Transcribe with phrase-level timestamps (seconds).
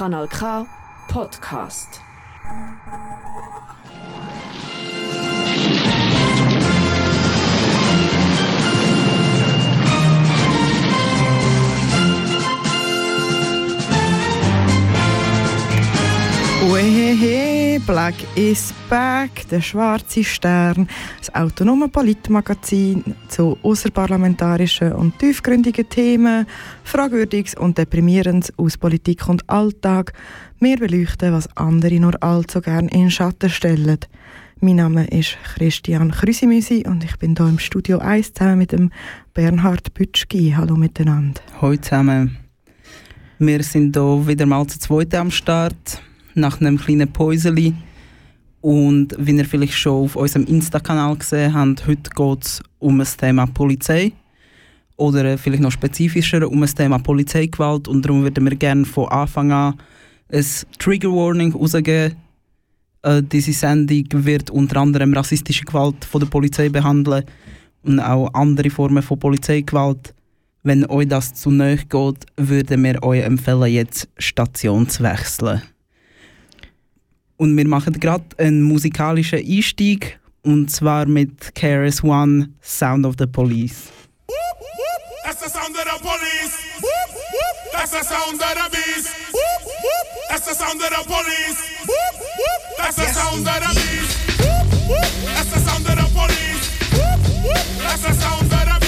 [0.00, 0.64] Kanal K
[1.08, 2.00] Podcast.
[16.64, 17.49] Uehehe.
[17.86, 20.88] Black is Back, der schwarze Stern,
[21.18, 26.46] das autonome Politmagazin zu außerparlamentarischen und tiefgründigen Themen,
[26.84, 30.12] Fragwürdiges und Deprimierendes aus Politik und Alltag.
[30.58, 33.98] Wir beleuchten, was andere nur allzu gern in Schatten stellen.
[34.60, 38.90] Mein Name ist Christian Krüsimüsi und ich bin hier im Studio 1 zusammen mit dem
[39.34, 40.54] Bernhard Bütschki.
[40.56, 41.40] Hallo miteinander.
[41.60, 42.36] Hallo zusammen.
[43.38, 46.02] Wir sind hier wieder mal zu zweit am Start
[46.34, 47.74] nach einem kleinen Päuseli.
[48.60, 53.16] Und wie ihr vielleicht schon auf unserem Insta-Kanal gesehen habt, heute geht es um das
[53.16, 54.12] Thema Polizei.
[54.96, 57.88] Oder äh, vielleicht noch spezifischer um das Thema Polizeigewalt.
[57.88, 59.74] Und darum würden wir gerne von Anfang an
[60.30, 60.44] ein
[60.78, 62.16] Trigger Warning rausgeben.
[63.02, 67.24] Äh, diese Sendung wird unter anderem rassistische Gewalt von der Polizei behandeln
[67.82, 70.14] und auch andere Formen von Polizeigewalt.
[70.62, 75.62] Wenn euch das zu nahe geht, würden wir euch empfehlen, jetzt Station zu wechseln.
[77.40, 83.26] Und wir machen gerade einen musikalischen Einstieg und zwar mit KRS One Sound of the
[83.26, 83.88] Police.
[85.24, 86.58] That's the sound of the police.
[87.72, 89.08] That's the sound of the beast.
[90.28, 91.64] That's the sound of the police.
[92.76, 94.18] That's the sound of the beast.
[95.24, 96.64] That's the sound of the police.
[97.82, 98.79] That's the sound of the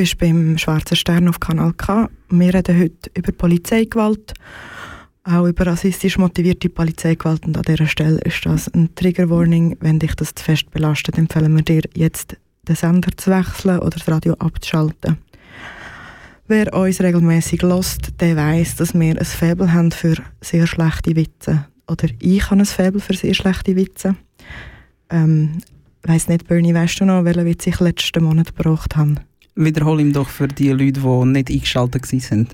[0.00, 2.08] bist beim Schwarzen Stern auf Kanal K.
[2.30, 4.32] Wir reden heute über Polizeigewalt,
[5.24, 7.44] auch über rassistisch motivierte Polizeigewalt.
[7.44, 9.76] Und an dieser Stelle ist das ein Trigger Warning.
[9.80, 13.90] Wenn dich das zu fest belastet, empfehlen wir dir jetzt den Sender zu wechseln oder
[13.90, 15.18] das Radio abzuschalten.
[16.48, 21.66] Wer uns regelmäßig lost, der weiß, dass wir ein Faible haben für sehr schlechte Witze.
[21.86, 24.16] Oder ich habe ein Faible für sehr schlechte Witze.
[25.10, 25.58] Ähm,
[26.04, 29.16] weiss nicht, Bernie, weißt du noch, welchen Witz ich letzten Monat gebracht habe?
[29.64, 32.48] Wiederhol ihm doch für die Leute, die nicht eingeschaltet waren.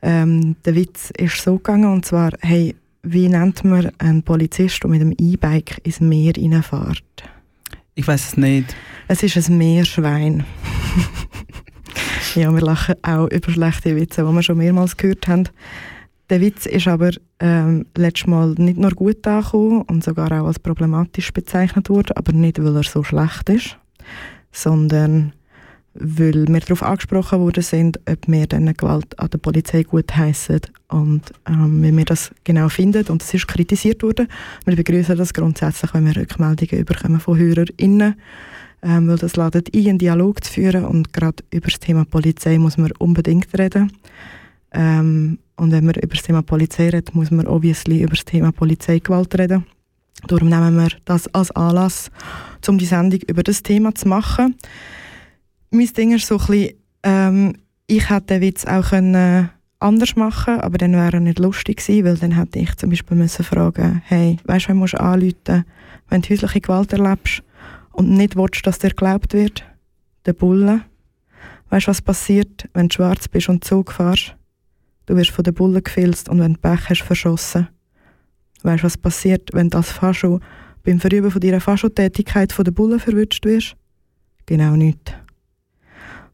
[0.00, 4.90] Ähm, der Witz ist so gegangen, und zwar, hey, wie nennt man einen Polizist, der
[4.90, 7.02] mit einem E-Bike ins Meer reinfährt?
[7.94, 8.76] Ich weiß es nicht.
[9.08, 10.44] Es ist ein Meerschwein.
[12.36, 15.48] ja, wir lachen auch über schlechte Witze, die wir schon mehrmals gehört haben.
[16.30, 17.10] Der Witz ist aber
[17.40, 22.32] ähm, letztes Mal nicht nur gut angekommen und sogar auch als problematisch bezeichnet worden, aber
[22.32, 23.76] nicht, weil er so schlecht ist,
[24.52, 25.32] sondern
[25.94, 30.60] weil wir darauf angesprochen worden sind, ob wir diese Gewalt an der Polizei gut heissen
[30.88, 33.06] und ähm, wie wir das genau finden.
[33.08, 34.28] Und es ist kritisiert worden.
[34.64, 38.14] Wir begrüßen das grundsätzlich, wenn wir Rückmeldungen bekommen von HörerInnen,
[38.82, 42.58] ähm, weil das ladet ein, einen Dialog zu führen und gerade über das Thema Polizei
[42.58, 43.92] muss man unbedingt reden.
[44.72, 48.50] Ähm, und wenn man über das Thema Polizei redet, muss man obviously über das Thema
[48.50, 49.66] Polizeigewalt reden.
[50.26, 52.10] Darum nehmen wir das als Anlass,
[52.66, 54.54] um die Sendung über das Thema zu machen
[55.72, 57.54] mein Ding ist so ein bisschen, ähm,
[57.86, 62.04] ich hätte den Witz auch können anders machen aber dann wäre er nicht lustig gewesen,
[62.04, 65.64] weil dann hätte ich zum Beispiel müssen fragen hey, weißt du, wen musst du anrufen,
[66.08, 67.42] wenn du häusliche Gewalt erlebst
[67.92, 69.64] und nicht willst, dass dir geglaubt wird?
[70.24, 70.82] Der Bulle.
[71.70, 74.36] Weißt du, was passiert, wenn du schwarz bist und Zug fährst?
[75.06, 77.68] Du wirst von den Bullen gefilzt und wenn du Pech hast, verschossen.
[78.62, 79.98] Weißt du, was passiert, wenn du als
[80.84, 83.74] beim Verüben von deiner Fascho-Tätigkeit von den Bullen verwünscht wirst?
[84.46, 85.12] Genau nichts.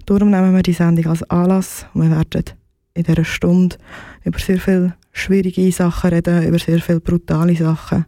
[0.09, 2.45] Darum nehmen wir die Sendung als Anlass und wir werden
[2.95, 3.77] in dieser Stunde
[4.25, 8.07] über sehr viele schwierige Sachen reden, über sehr viele brutale Sachen.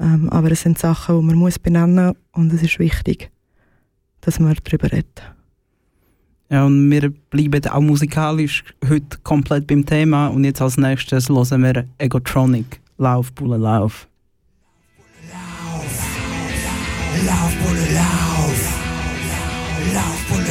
[0.00, 3.30] Ähm, aber es sind Sachen, die man muss benennen und es ist wichtig,
[4.22, 5.22] dass man darüber redet.
[6.48, 10.28] Ja, und wir bleiben auch musikalisch heute komplett beim Thema.
[10.28, 12.80] Und jetzt als nächstes hören wir Egotronic.
[12.96, 14.08] Lauf, Bulle, lauf.
[15.30, 15.84] Lauf,
[16.16, 17.26] Bulle, lauf.
[17.26, 18.35] Lauf, Bulle, lauf.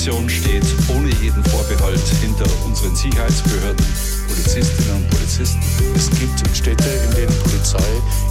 [0.00, 0.64] Unionsfraktion steht
[0.96, 3.84] ohne jeden Vorbehalt hinter unseren Sicherheitsbehörden,
[4.28, 5.60] Polizistinnen und Polizisten.
[5.94, 7.84] Es gibt Städte, in denen Polizei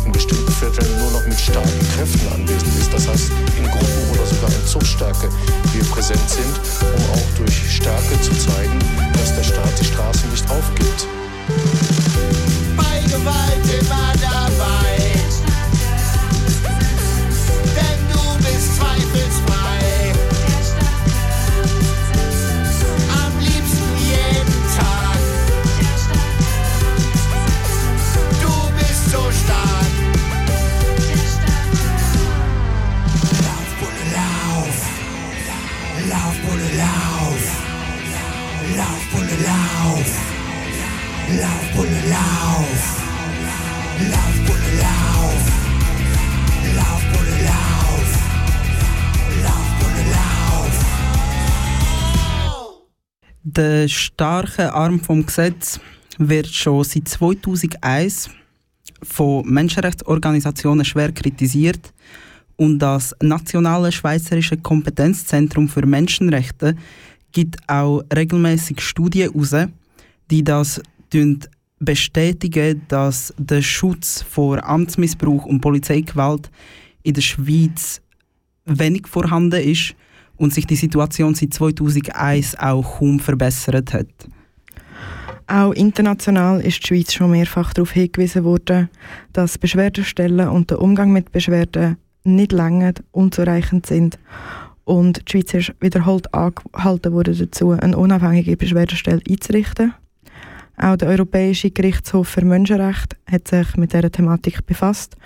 [0.03, 2.91] in bestimmten Vierteln nur noch mit starken Kräften anwesend ist.
[2.91, 5.29] Das heißt, in Gruppen oder sogar in Zuchtstärke
[5.73, 8.79] wir präsent sind, um auch durch Stärke zu zeigen,
[9.13, 11.07] dass der Staat die Straßen nicht aufgibt.
[12.75, 14.38] Bei Gewalt immer dabei.
[42.19, 42.81] Lauf.
[44.11, 45.43] Lauf, Bulle, lauf.
[46.77, 48.09] Lauf, Bulle, lauf.
[49.43, 50.75] Lauf, Bulle, lauf.
[53.43, 55.79] Der starke Arm vom Gesetz,
[56.19, 58.29] wird schon seit 2001
[59.01, 61.93] von Menschenrechtsorganisationen schwer kritisiert
[62.57, 66.75] und das Nationale Schweizerische Kompetenzzentrum für Menschenrechte
[67.31, 69.71] gibt auch regelmäßig Studien heraus,
[70.29, 70.81] die das
[71.79, 76.51] bestätigen, dass der Schutz vor Amtsmissbrauch und Polizeigewalt
[77.03, 78.01] in der Schweiz
[78.65, 79.95] wenig vorhanden ist
[80.37, 84.07] und sich die Situation seit 2001 auch kaum verbessert hat.
[85.47, 88.89] Auch international ist die Schweiz schon mehrfach darauf hingewiesen worden,
[89.33, 94.19] dass Beschwerdestellen und der Umgang mit Beschwerden nicht länger unzureichend sind.
[94.83, 99.93] Und die Schweiz ist wiederholt angehalten worden dazu, eine unabhängige Beschwerdestelle einzurichten.
[100.81, 105.17] Auch der Europäische Gerichtshof für Menschenrechte hat sich mit dieser Thematik befasst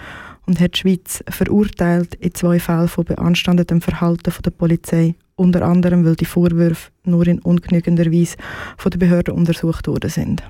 [0.48, 5.62] und hat die Schweiz verurteilt in zwei Fällen von beanstandetem Verhalten von der Polizei, unter
[5.62, 8.36] anderem weil die Vorwürfe nur in ungenügender Weise
[8.77, 10.41] von den Behörden untersucht worden sind.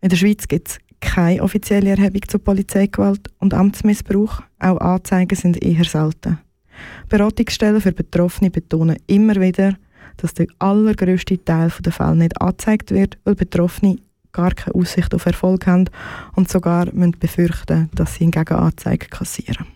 [0.00, 5.60] In der Schweiz gibt es keine offizielle Erhebung zu Polizeigewalt und Amtsmissbrauch, auch Anzeigen sind
[5.60, 6.38] eher selten.
[7.08, 9.74] Beratungsstellen für Betroffene betonen immer wieder,
[10.18, 13.98] dass der allergrößte Teil der Fälle nicht angezeigt wird, weil Betroffene
[14.32, 15.86] gar keine Aussicht auf Erfolg haben
[16.34, 19.66] und sogar müssen befürchten, dass sie hingegen Anzeigen kassieren.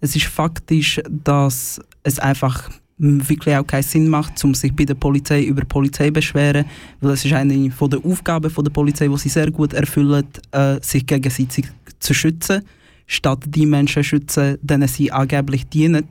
[0.00, 4.94] Es ist faktisch, dass es einfach wirklich auch keinen Sinn macht, um sich bei der
[4.94, 6.64] Polizei über die Polizei zu beschweren,
[7.00, 10.78] weil es ist eine von der Aufgaben der Polizei, die sie sehr gut erfüllen, äh,
[10.82, 11.66] sich gegenseitig
[12.00, 12.62] zu schützen,
[13.06, 16.06] statt die Menschen zu schützen, denen sie angeblich dienen.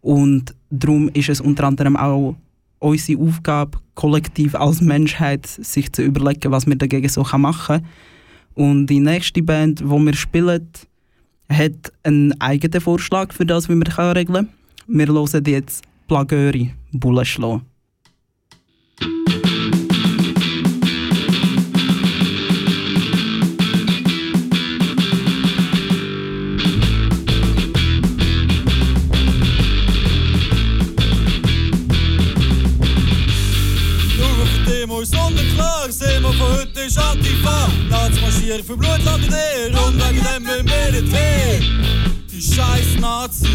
[0.00, 2.36] Und darum ist es unter anderem auch
[2.78, 7.86] unsere Aufgabe, kollektiv als Menschheit, sich zu überlegen, was wir dagegen so machen können.
[8.54, 10.68] Und die nächste Band, die wir spielen,
[11.48, 14.48] hat einen eigenen Vorschlag für das, wie wir regeln können.
[14.86, 15.84] Wir hören jetzt
[36.28, 36.86] Plageuri, Bullen schlagen.
[36.86, 37.68] ist Antifa.
[37.88, 40.64] Nazis marschieren für Blutland und Ehr und wegen dem
[41.02, 41.60] nicht her.
[42.30, 43.48] Die scheiß Nazis.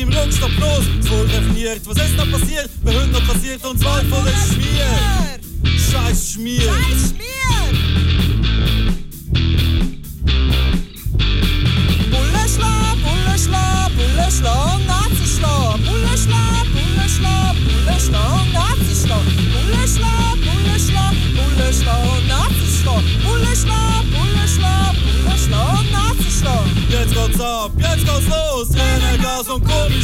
[0.00, 0.84] Im Rückstopp los.
[1.00, 2.70] Es wurde definiert, was ist da passiert?
[2.84, 5.38] Wir haben noch kassiert und zwar der Schmier.
[5.64, 6.62] Scheiß Schmier.
[6.62, 7.37] Scheiß Schmier.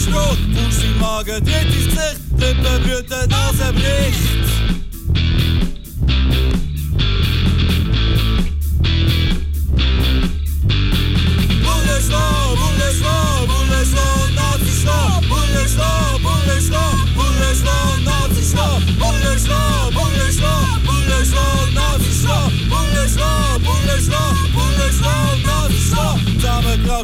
[0.05, 0.39] Komisch rot.
[0.55, 4.35] Fuß im Magen, dreht ins Gesicht, Lippen blüten, Nase bricht.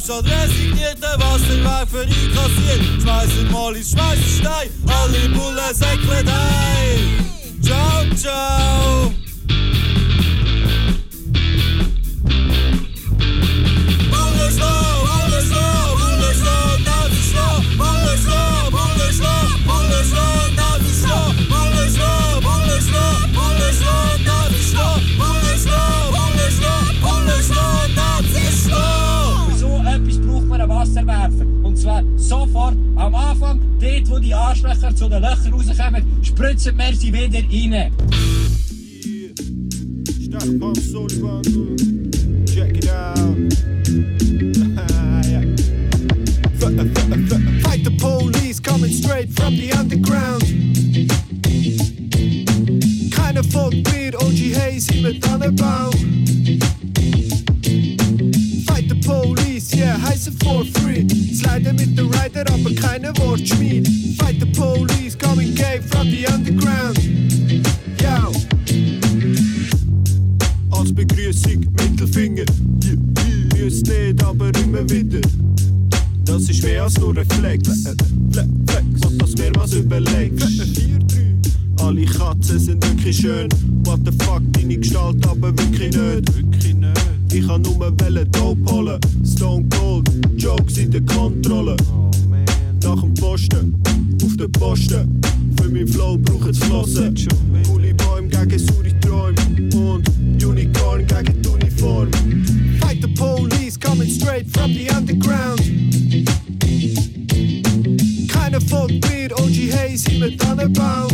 [0.01, 3.03] Zusammengeklatscht, resignierte Wasserwerfer einkassiert.
[3.03, 7.63] Schmeißen mal ins Schmeißenstein, alle Bullen säckeln ein.
[7.63, 9.13] Ciao, ciao.
[14.11, 14.90] Bundesland,
[34.51, 37.93] Arschlöcher zu den Löchern rauskommen, spritzen wir sie wieder rein.
[42.47, 43.37] Check it out.
[47.63, 50.43] Fight the police coming straight from the underground.
[53.13, 56.20] Keine Folk mit OG Hazy mit Tannenbaum.
[62.41, 63.89] Rider, aber keine Wortschmied.
[64.19, 66.99] Fight the police coming gay from the underground.
[68.01, 68.33] Yo.
[70.71, 72.45] Als Begrüßung Mittelfinger.
[72.83, 72.95] Yeah,
[73.25, 73.65] yeah.
[73.65, 75.21] Müsst nicht, aber immer wieder.
[76.25, 77.69] das ist mehr als nur Reflex.
[78.31, 80.47] Flex, Flex, dass mir was überlegst.
[81.83, 83.49] Alle Katzen sind wirklich schön.
[83.85, 86.35] What the fuck, deine Gestalt aber wirklich nicht.
[86.37, 87.01] Wirklich nicht.
[87.33, 89.01] Ich kann nur Wellen Dope holen.
[89.25, 91.77] Stone Cold, Jokes in der Kontrolle.
[93.31, 95.21] Auf den Posten.
[95.57, 97.15] Für Flow braucht's Flossen.
[97.65, 99.37] Coole Bäume gegen saure Träume.
[99.73, 100.11] Und
[100.45, 102.11] Unicorn gegen die Uniform.
[102.81, 105.61] Fight the police coming straight from the underground.
[108.33, 111.11] Keiner folgt OG Hayes in mit Tannenbaum.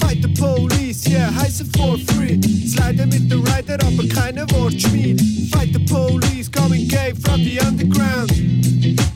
[0.00, 2.40] Fight the police, yeah, heiße er for free.
[2.66, 5.22] Slide mit der Rider, aber keine Wortschmied.
[5.52, 9.15] Fight the police, coming gay from the underground.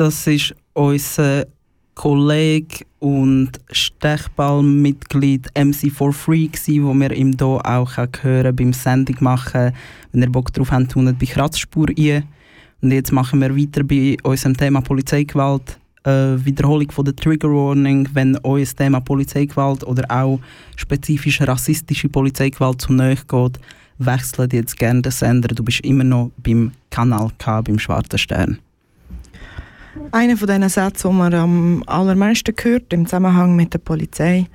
[0.00, 1.44] Das ist unser
[1.94, 9.72] Kollege und Stechballmitglied MC4Free gsi, wo wir ihm hier auch hören beim Sendung machen.
[10.10, 12.24] Wenn ihr Bock drauf habt, tun bei Kratzspur ein.
[12.80, 15.78] Und jetzt machen wir weiter bei unserem Thema Polizeigewalt.
[16.04, 20.40] Äh, Wiederholung von der Trigger Warning, wenn euer Thema Polizeigewalt oder auch
[20.76, 23.60] spezifisch rassistische Polizeigewalt zu nahe geht,
[23.98, 25.48] wechselt jetzt gerne den Sender.
[25.48, 28.60] Du bist immer noch beim Kanal K, beim Schwarzen Stern.
[30.12, 34.46] Einer von diesen Sätzen, die man am allermeisten hört im Zusammenhang mit der Polizei,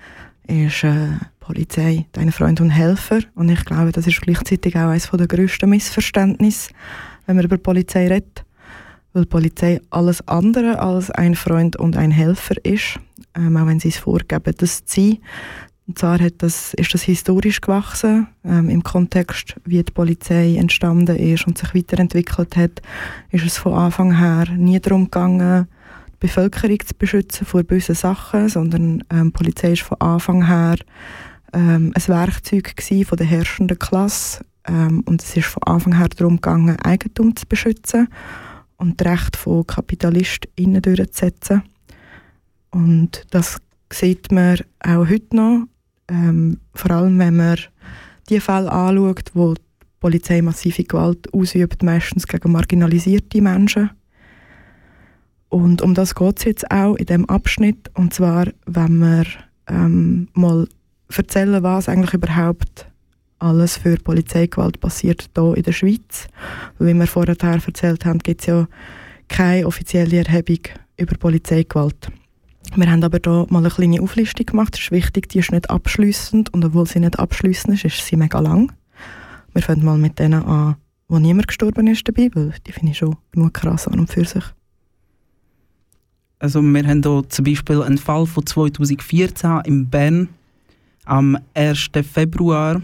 [0.47, 3.19] ist äh, Polizei, dein Freund und Helfer.
[3.35, 6.71] Und ich glaube, das ist gleichzeitig auch eines der grössten Missverständnisse,
[7.25, 8.45] wenn man über Polizei redet.
[9.13, 12.99] Weil Polizei alles andere als ein Freund und ein Helfer ist,
[13.35, 15.17] ähm, auch wenn sie es vorgeben, das zu sein.
[15.87, 21.15] Und zwar hat das, ist das historisch gewachsen, ähm, im Kontext, wie die Polizei entstanden
[21.15, 22.81] ist und sich weiterentwickelt hat,
[23.29, 25.67] ist es von Anfang her nie darum gegangen,
[26.13, 30.77] die Bevölkerung zu beschützen vor bösen Sachen, sondern ähm, die Polizei ist von Anfang her
[31.53, 32.73] ähm, ein Werkzeug
[33.05, 37.45] von der herrschenden Klasse ähm, und es ist von Anfang her darum gegangen, Eigentum zu
[37.45, 38.07] beschützen
[38.77, 41.61] und das Recht von KapitalistInnen durchzusetzen.
[42.71, 43.57] Und das
[43.91, 45.67] sieht man auch heute noch,
[46.09, 47.57] ähm, vor allem wenn man
[48.29, 49.61] die Fälle anschaut, wo die
[49.99, 53.89] Polizei massive Gewalt ausübt, meistens gegen marginalisierte Menschen.
[55.49, 57.89] Und um das geht es jetzt auch in dem Abschnitt.
[57.93, 59.25] Und zwar, wenn wir
[59.67, 60.67] ähm, mal
[61.15, 62.87] erzählen, was eigentlich überhaupt
[63.39, 66.27] alles für Polizeigewalt passiert hier in der Schweiz.
[66.79, 68.67] Wie wir vorher erzählt haben, gibt es ja
[69.27, 70.59] keine offizielle Erhebung
[70.97, 72.11] über Polizeigewalt.
[72.73, 74.73] Wir haben aber hier mal eine kleine Auflistung gemacht.
[74.73, 78.17] Das ist wichtig, die ist nicht abschließend und obwohl sie nicht abschließend ist, ist sie
[78.17, 78.71] mega lang.
[79.53, 80.75] Wir fangen mal mit denen an,
[81.07, 84.25] wo niemand gestorben ist dabei, weil die finde ich schon genug krass an und für
[84.25, 84.43] sich.
[86.39, 90.29] Also wir haben hier zum Beispiel einen Fall von 2014 in Bern.
[91.05, 91.89] Am 1.
[92.11, 92.81] Februar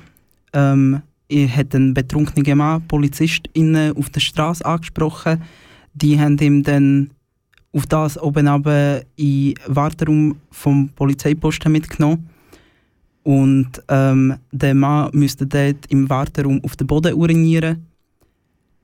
[0.53, 5.41] ähm, hat ein betrunkener Mann PolizistInnen auf der Straße angesprochen.
[5.93, 7.11] Die haben ihm dann
[7.73, 9.03] auf das oben in
[9.53, 12.29] den Warteraum vom Polizeiposten mitgenommen.
[13.23, 17.85] Und ähm, der Mann müsste dort im Warteraum auf den Boden urinieren.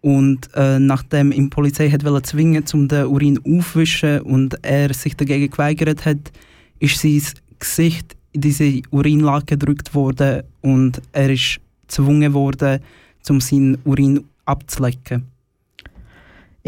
[0.02, 5.16] Und äh, nachdem ihm die Polizei hat zwingen, um den Urin aufwischen und er sich
[5.18, 6.32] dagegen geweigert hat,
[6.80, 7.22] ist sein
[7.60, 12.80] Gesicht in diese Urinlage gedrückt worden und er ist gezwungen worden,
[13.28, 15.26] um seinen Urin abzulecken.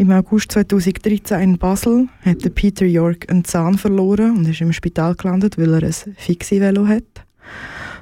[0.00, 5.14] Im August 2013 in Basel hat Peter York einen Zahn verloren und ist im Spital
[5.14, 7.26] gelandet, weil er ein Fixie-Velo hat.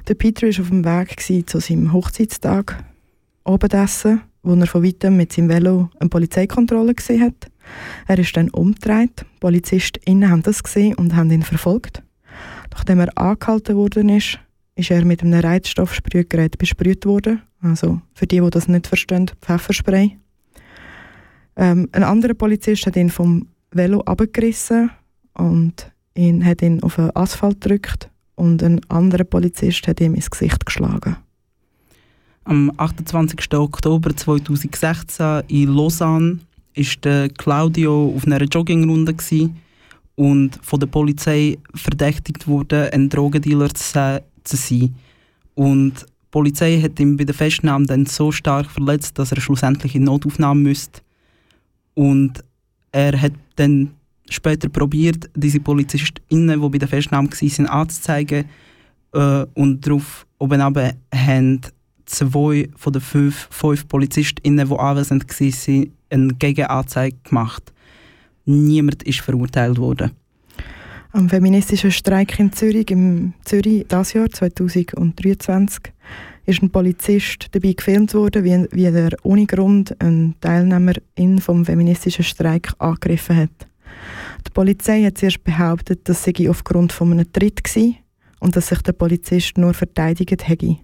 [0.07, 2.81] Der Peter war auf dem Weg zu seinem Hochzeitstag
[3.43, 7.51] Abendessen, wo er von weitem mit seinem Velo eine Polizeikontrolle gesehen hat.
[8.07, 9.19] Er ist dann umgedreht.
[9.19, 12.01] Die PolizistInnen haben das gesehen und haben ihn verfolgt.
[12.71, 14.39] Nachdem er angehalten worden ist,
[14.75, 17.41] ist er mit einem Reizstoffsprühgerät besprüht worden.
[17.61, 20.15] Also für die, die das nicht verstehen, Pfefferspray.
[21.59, 24.91] Ähm, ein anderer Polizist hat ihn vom Velo abgerissen
[25.33, 30.31] und ihn, hat ihn auf den Asphalt gedrückt und ein anderer Polizist hat ihm ins
[30.31, 31.17] Gesicht geschlagen.
[32.45, 33.53] Am 28.
[33.55, 36.39] Oktober 2016 in Lausanne
[36.75, 39.15] war Claudio auf einer Joggingrunde
[40.15, 44.21] und von der Polizei verdächtigt wurde, ein Drogendealer zu
[44.55, 44.95] sein.
[45.55, 49.95] Und die Polizei hat ihn bei der Festnahme dann so stark verletzt, dass er schlussendlich
[49.95, 51.01] in Notaufnahme müsste.
[51.99, 52.41] Und
[52.93, 53.89] er hat dann
[54.29, 58.45] später probiert, diese PolizistInnen, die bei der Festnahme waren, anzuzeigen.
[59.13, 61.61] Äh, und darauf oben haben
[62.05, 67.73] zwei von den fünf, fünf PolizistInnen, die anwesend waren, eine Gegenanzeige gemacht.
[68.45, 70.11] niemand ist verurteilt worden.
[71.11, 75.91] Am feministischen Streik in Zürich im Zürich das Jahr 2023
[76.45, 82.23] ist ein Polizist dabei gefilmt worden, wie, wie er ohne Grund einen Teilnehmerin vom feministischen
[82.23, 83.67] Streik angegriffen hat.
[84.47, 87.97] Die Polizei hat zuerst behauptet, das sei aufgrund von einem Tritt gewesen
[88.39, 90.77] und dass sich der Polizist nur verteidigt hätte.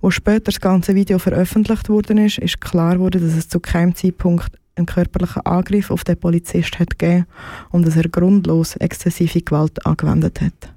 [0.00, 3.94] Wo später das ganze Video veröffentlicht worden ist, ist klar geworden, dass es zu keinem
[3.94, 7.26] Zeitpunkt einen körperlichen Angriff auf den Polizist hat gegeben
[7.70, 10.73] und dass er grundlos exzessive Gewalt angewendet hat.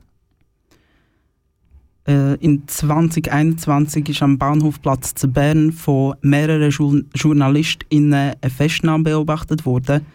[2.07, 9.65] Äh, in 2021 ist am Bahnhofplatz zu Bern von mehreren Jour JournalistInnen eine Festnahme beobachtet
[9.65, 10.05] worden.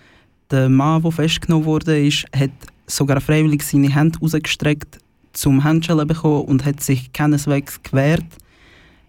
[0.50, 2.50] Der Mann, der festgenommen wurde, ist, hat
[2.86, 4.98] sogar freiwillig seine Hände ausgestreckt
[5.32, 8.24] zum Handschellen bekommen und hat sich keineswegs gewehrt.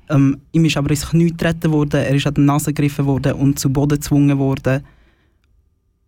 [0.10, 3.34] Ähm, ihm ist aber ins Knie getreten worden, er ist an die Nase gegriffen worden
[3.34, 4.84] und zu Boden gezwungen worden.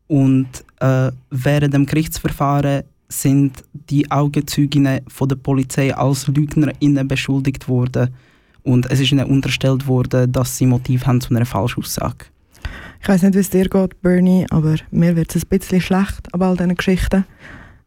[0.07, 0.47] Und
[0.79, 2.83] äh, während dem Gerichtsverfahren
[3.21, 8.09] sind die Augenzeuginnen von der Polizei als LügnerInnen beschuldigt worden.
[8.63, 12.25] Und es ist ihnen unterstellt worden, dass sie Motiv haben zu einer Falschaussage.
[13.01, 16.33] Ich weiß nicht, wie es dir geht, Bernie, aber mir wird es ein bisschen schlecht
[16.33, 17.25] ab all diesen Geschichten.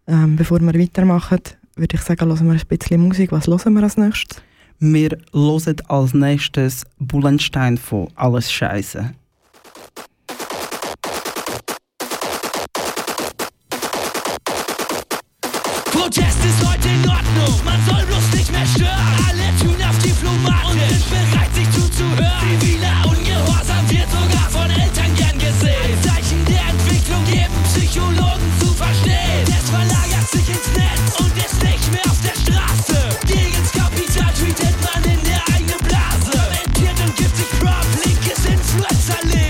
[0.07, 1.41] Ähm, bevor wir weitermachen,
[1.75, 3.33] würde ich sagen, hören wir ein bisschen Musik.
[3.33, 4.41] Was hören wir als nächstes?
[4.79, 9.13] Wir hören als nächstes Bullenstein von Alles Scheiße.
[16.49, 19.15] Ist heute in Ordnung, man soll bloß nicht mehr stören.
[19.29, 22.49] Alle tun auf Diplomaten und sind bereit, sich zuzuhören.
[22.61, 25.85] Ziviler Ungehorsam wird sogar von Eltern gern gesehen.
[25.85, 29.45] Ein Zeichen der Entwicklung geben Psychologen zu verstehen.
[29.45, 32.99] Es verlagert sich ins Netz und ist nicht mehr auf der Straße.
[33.27, 36.33] Gegen's Kapital tweetet man in der eigenen Blase.
[36.33, 39.48] Kommentiert und gibt sich Prop, linkes Influencer-Leben.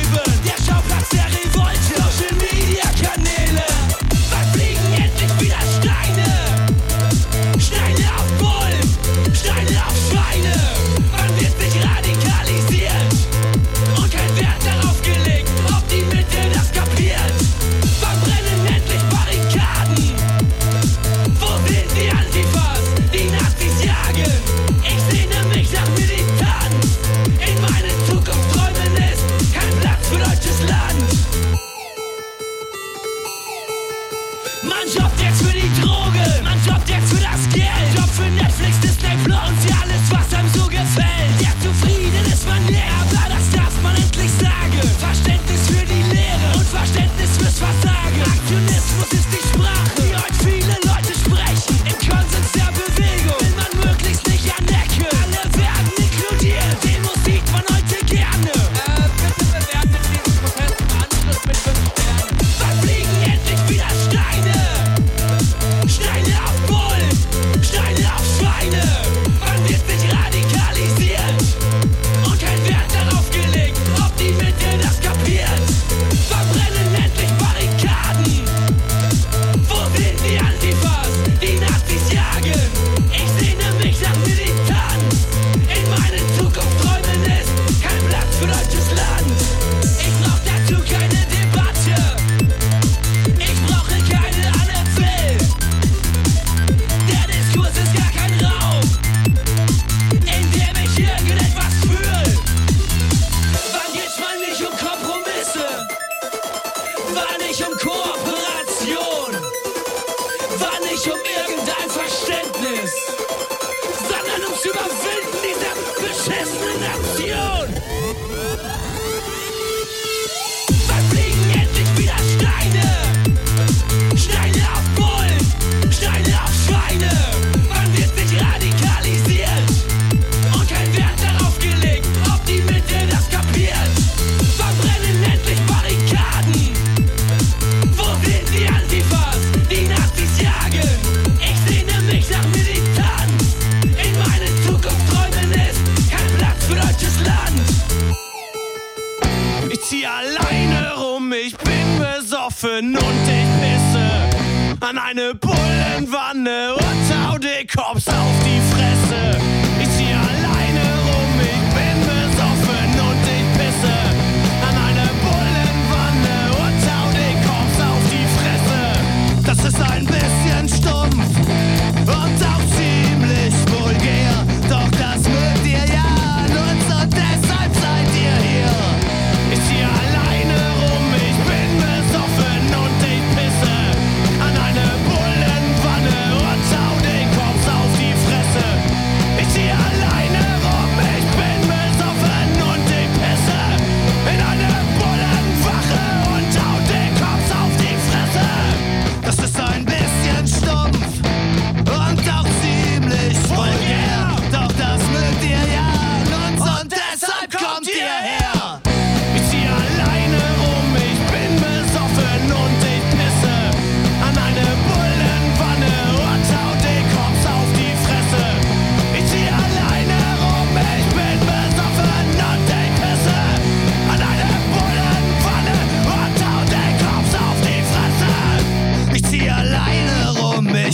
[117.19, 117.48] Yeah.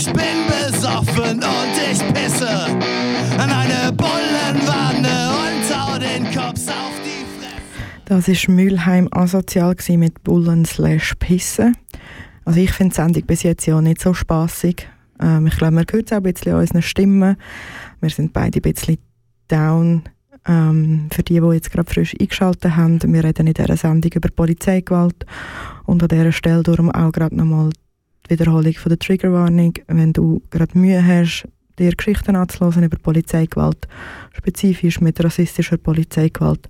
[0.05, 8.05] Ich bin besoffen und ich pisse an eine Bullenwanne und hau den Cops auf die
[8.05, 11.75] Das war Mülheim asozial mit Bullen slash Pissen.
[12.43, 14.87] Also ich finde die Sendung bis jetzt ja nicht so spaßig.
[15.19, 17.35] Ähm, ich glaube, man hört auch ein bisschen an unseren Stimmen.
[17.99, 18.99] Wir sind beide ein bisschen
[19.47, 20.03] down.
[20.47, 24.29] Ähm, für die, die jetzt gerade frisch eingeschaltet haben, wir reden in dieser Sendung über
[24.29, 25.25] Polizeigewalt
[25.85, 27.71] und an dieser Stelle darum auch gerade nochmal
[28.25, 29.73] die Wiederholung von der Triggerwarnung.
[29.87, 33.87] Wenn du gerade Mühe hast, dir Geschichten anzuhören über Polizeigewalt,
[34.33, 36.67] spezifisch mit rassistischer Polizeigewalt,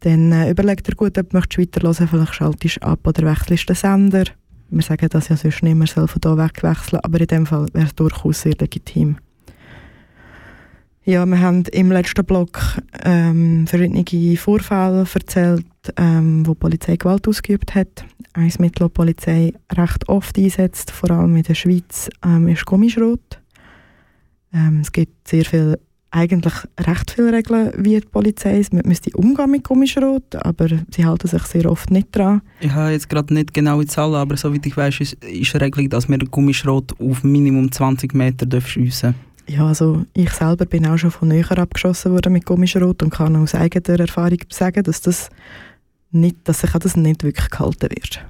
[0.00, 3.76] dann äh, überleg dir gut, ob du weiterhören Vielleicht schaltest du ab oder wechselst den
[3.76, 4.24] Sender.
[4.68, 7.68] Wir sagen das ja sonst nicht, man soll von hier wegwechseln, aber in dem Fall
[7.72, 9.16] wäre es durchaus sehr legitim.
[11.04, 12.60] Ja, wir haben im letzten Block
[13.04, 15.64] ähm, verschiedene Vorfälle erzählt,
[15.96, 18.04] ähm, wo die Polizei Gewalt ausgeübt hat.
[18.32, 22.66] Ein Mittel, das die Polizei recht oft einsetzt, vor allem in der Schweiz, ähm, ist
[22.66, 23.40] Gummischrot.
[24.52, 25.78] Ähm, es gibt sehr viel,
[26.10, 28.72] eigentlich recht viele Regeln, wie die Polizei ist.
[28.72, 32.42] Man müsste umgehen mit Gummischrot, aber sie halten sich sehr oft nicht dran.
[32.60, 35.64] Ich habe jetzt gerade nicht genau die Zahlen, aber soweit ich weiß, ist, ist eine
[35.64, 39.26] Regelung, dass wir Gummischrot auf Minimum 20 Meter schiessen dürfen.
[39.48, 43.36] Ja, also ich selber bin auch schon von näher abgeschossen worden mit Gummischrot und kann
[43.36, 45.30] aus eigener Erfahrung sagen, dass, das
[46.20, 48.24] nicht, dass sich das nicht wirklich gehalten wird.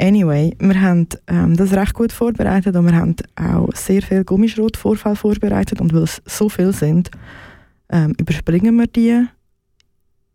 [0.00, 5.16] Anyway, wir haben ähm, das recht gut vorbereitet und wir haben auch sehr viel Gummischrot-Vorfälle
[5.16, 7.10] vorbereitet und weil es so viel sind,
[7.90, 9.26] ähm, überspringen wir die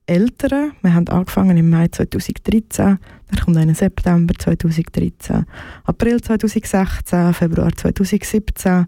[0.06, 0.74] älteren.
[0.82, 2.98] Wir haben angefangen im Mai 2013,
[3.30, 5.46] dann kommt ein September 2013,
[5.86, 8.86] April 2016, Februar 2017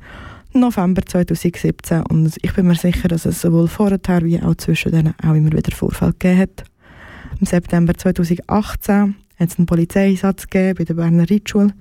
[0.56, 5.14] November 2017 und ich bin mir sicher, dass es sowohl vorher wie auch zwischen denen
[5.22, 6.64] auch immer wieder Vorfälle gegeben hat.
[7.40, 11.74] Im September 2018 hat es einen Polizeieinsatz bei der Berner Reitschule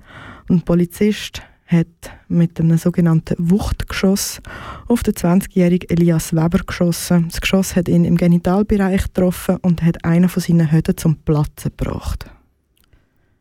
[0.49, 1.87] und ein Polizist hat
[2.27, 4.41] mit einem sogenannten Wuchtgeschoss
[4.87, 7.29] auf den 20-jährigen Elias Weber geschossen.
[7.29, 11.71] Das Geschoss hat ihn im Genitalbereich getroffen und hat einen von seinen Hüten zum Platzen
[11.75, 12.27] gebracht.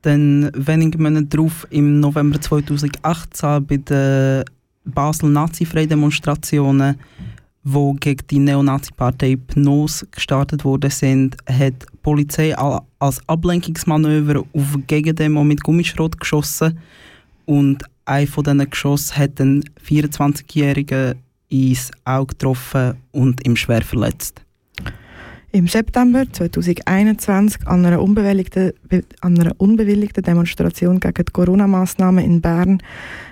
[0.02, 4.44] Dann wenige Monate darauf, im November 2018, bei den
[4.84, 6.96] Basel-Nazi-Freie-Demonstrationen,
[7.64, 15.42] wo gegen die Neonazi-Partei Pnos gestartet worden sind, hat die Polizei als Ablenkungsmanöver auf Gegendemo
[15.42, 16.78] mit Gummischrot geschossen
[17.46, 21.14] und ein von diesen Geschossen hat einen 24-Jährigen
[21.48, 24.43] ins Auge getroffen und ihm schwer verletzt.
[25.54, 28.72] Im September 2021 an einer unbewilligten,
[29.20, 32.82] an einer unbewilligten Demonstration gegen die Corona-Massnahmen in Bern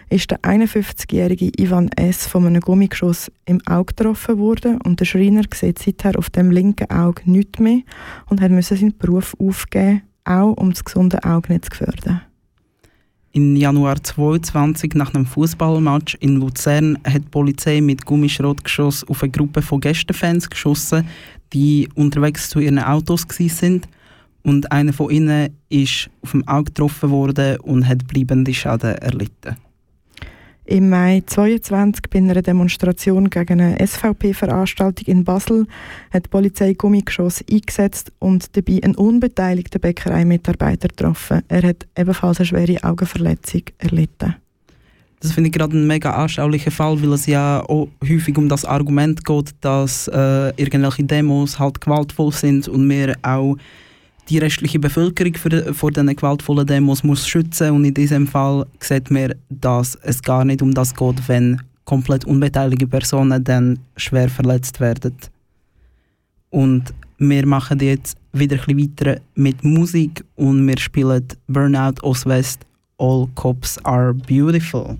[0.08, 2.28] ist der 51-jährige Ivan S.
[2.28, 6.88] von einem Gummigeschoss im Auge getroffen worden und der Schreiner sieht seither auf dem linken
[6.92, 7.80] Auge nichts mehr
[8.30, 12.20] und hat seinen Beruf aufgeben, auch um das gesunde Auge nicht zu gefährden.
[13.34, 19.32] Im Januar 2022, nach einem Fußballmatch in Luzern, hat die Polizei mit Gummischrotgeschoss auf eine
[19.32, 21.08] Gruppe von Gästefans geschossen,
[21.52, 23.88] die unterwegs zu ihren Autos sind
[24.42, 29.56] und einer von ihnen ist auf dem Auge getroffen worden und hat bleibende Schäden erlitten.
[30.64, 35.66] Im Mai 22 bei einer Demonstration gegen eine SVP-Veranstaltung in Basel
[36.12, 41.42] hat die Polizei Gummigeschoss eingesetzt und dabei einen unbeteiligten Bäckereimitarbeiter getroffen.
[41.48, 44.36] Er hat ebenfalls eine schwere Augenverletzung erlitten.
[45.22, 48.64] Das finde ich gerade ein mega anschaulicher Fall, weil es ja auch häufig um das
[48.64, 53.56] Argument geht, dass äh, irgendwelche Demos halt gewaltvoll sind und wir auch
[54.28, 59.12] die restliche Bevölkerung für, vor diesen gewaltvollen Demos muss schützen und in diesem Fall sieht
[59.12, 64.80] man, dass es gar nicht um das geht, wenn komplett unbeteiligte Personen dann schwer verletzt
[64.80, 65.14] werden.
[66.50, 72.66] Und wir machen jetzt wieder ein weiter mit Musik und wir spielen Burnout aus West
[72.98, 74.96] All Cops Are Beautiful.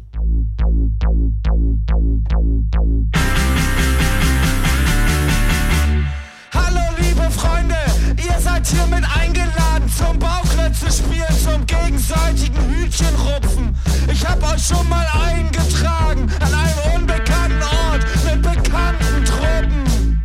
[6.54, 7.74] Hallo liebe Freunde,
[8.16, 13.74] ihr seid hiermit eingeladen zum Bauklötze spielen, zum gegenseitigen Hütchenrupfen.
[14.12, 20.22] Ich hab euch schon mal eingetragen an einem unbekannten Ort mit bekannten Truppen.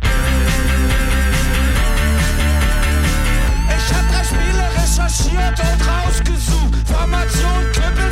[3.68, 6.88] Ich hab drei Spiele recherchiert und rausgesucht.
[6.88, 8.07] Formation knüppelfrei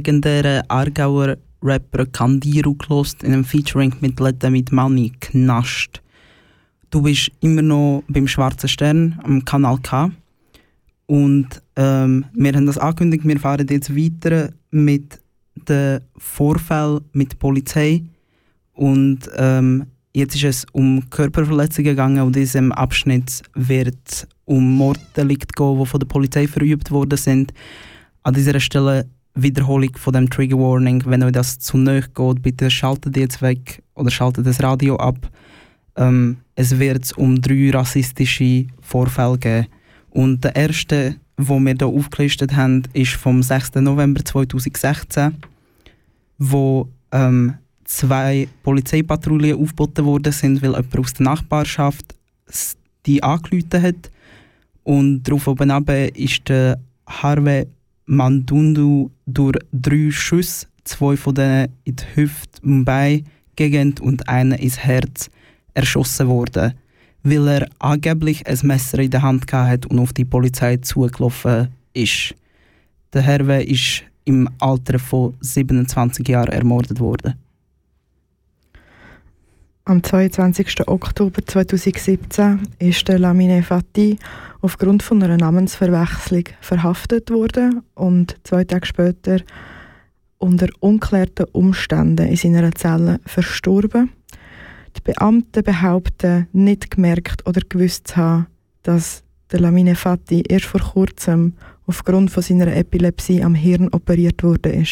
[0.00, 6.00] legendären Aargauer Rapper Kandiru gelost in einem Featuring mit Lette mit Money Knast.
[6.88, 10.10] Du bist immer noch beim Schwarzen Stern am Kanal K.
[11.04, 15.20] Und ähm, wir haben das angekündigt, wir fahren jetzt weiter mit
[15.68, 18.02] den Vorfällen mit der Polizei.
[18.72, 19.84] Und ähm,
[20.14, 25.86] jetzt ist es um Körperverletzungen gegangen und in diesem Abschnitt wird um Morddelikte gehen, die
[25.86, 27.52] von der Polizei verübt worden sind.
[28.22, 31.02] An dieser Stelle Wiederholung von dem Trigger Warning.
[31.06, 35.30] Wenn euch das zu nahe geht, bitte schaltet jetzt weg oder schaltet das Radio ab.
[35.96, 39.66] Ähm, es wird um drei rassistische Vorfälle gehen.
[40.10, 43.76] Und der erste, den wir hier aufgelistet haben, ist vom 6.
[43.76, 45.36] November 2016,
[46.38, 47.54] wo ähm,
[47.84, 52.14] zwei Polizeipatrouillen aufgeboten worden sind, weil jemand aus der Nachbarschaft
[53.06, 54.10] die angerufen hat.
[54.82, 55.70] Und darauf oben
[56.14, 57.66] ist der Harvey
[58.10, 63.22] Mandundu durch drei Schüsse, zwei von denen in die Hüfte, Mumbai,
[63.54, 65.30] Gegend und einen ins Herz,
[65.74, 66.74] erschossen worden,
[67.22, 72.34] weil er angeblich ein Messer in der Hand hatte und auf die Polizei zugelaufen ist.
[73.12, 77.34] Der Herve ist im Alter von 27 Jahren ermordet worden.
[79.86, 80.86] Am 22.
[80.88, 84.18] Oktober 2017 ist der Lamine Fati
[84.60, 89.38] aufgrund von einer Namensverwechslung verhaftet worden und zwei Tage später
[90.36, 94.12] unter unklärten Umständen in seiner Zelle verstorben.
[94.96, 98.46] Die Beamten behaupten, nicht gemerkt oder gewusst zu haben,
[98.82, 101.54] dass der Lamine Fati erst vor kurzem
[101.86, 104.84] aufgrund von seiner Epilepsie am Hirn operiert wurde.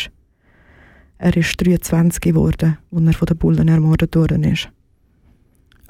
[1.18, 4.70] Er ist 23 geworden, als er von den Bullen ermordet worden ist.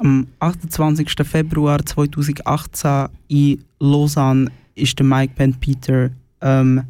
[0.01, 1.09] Am 28.
[1.25, 6.85] Februar 2018 in Lausanne ist der Mike Ben Peter ähm,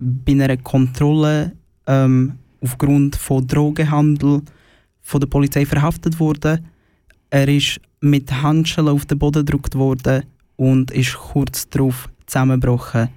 [0.00, 1.52] bei einer Kontrolle
[1.86, 4.42] ähm, aufgrund von Drogenhandel
[5.02, 6.66] von der Polizei verhaftet worden.
[7.30, 10.24] Er ist mit Handschellen auf den Boden gedrückt worden
[10.56, 13.08] und ist kurz darauf zusammengebrochen.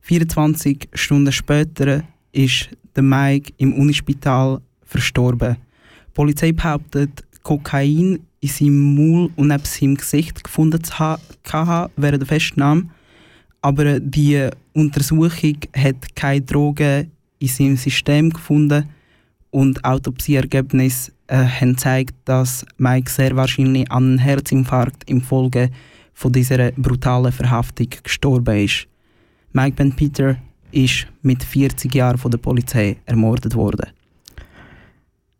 [0.00, 2.02] 24 Stunden später
[2.32, 5.58] ist der Mike im Unispital verstorben.
[6.08, 12.20] Die Polizei behauptet, Kokain in seinem Maul und neben seinem Gesicht gefunden zu haben während
[12.20, 12.90] der Festnahme.
[13.62, 18.90] Aber die Untersuchung hat keine Drogen in seinem System gefunden
[19.50, 25.70] und Autopsieergebnisse äh, haben gezeigt, dass Mike sehr wahrscheinlich an einem Herzinfarkt infolge
[26.12, 28.86] von dieser brutalen Verhaftung gestorben ist.
[29.54, 30.36] Mike Ben Peter
[30.70, 33.90] ist mit 40 Jahren von der Polizei ermordet worden.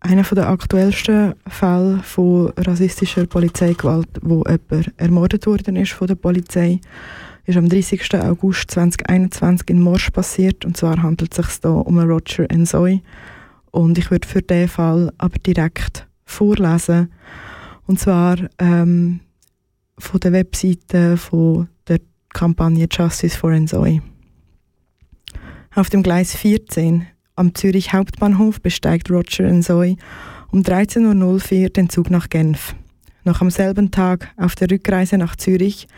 [0.07, 6.78] Einer der aktuellsten Fälle von rassistischer Polizeigewalt, wo jemand ermordet worden ist von der Polizei,
[7.46, 8.14] ist am 30.
[8.16, 10.66] August 2021 in Morsch passiert.
[10.66, 13.00] Und zwar handelt es sich hier um Roger Enzoy.
[13.70, 17.11] Und ich würde für diesen Fall aber direkt vorlesen.
[17.86, 19.20] Und zwar ähm,
[19.96, 24.02] von der Webseite von der Kampagne Justice for Enzoy.
[25.74, 27.07] Auf dem Gleis 14
[27.37, 29.97] am Zürich Hauptbahnhof besteigt Roger Enzoy
[30.53, 32.74] um 13.04 Uhr den Zug nach Genf.
[33.24, 35.89] Noch am selben Tag auf der Rückreise nach Zürich